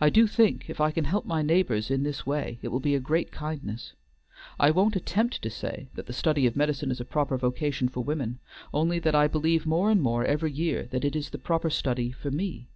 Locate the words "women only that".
8.02-9.14